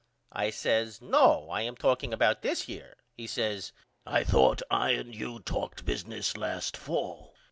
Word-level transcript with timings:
I 0.31 0.49
says 0.49 0.99
No 0.99 1.47
I 1.51 1.61
am 1.61 1.75
talking 1.75 2.11
about 2.11 2.41
this 2.41 2.67
year. 2.67 2.97
He 3.15 3.27
says 3.27 3.71
I 4.03 4.23
thought 4.23 4.63
I 4.71 4.93
and 4.93 5.13
you 5.13 5.37
talked 5.41 5.85
business 5.85 6.35
last 6.35 6.75
fall. 6.75 7.35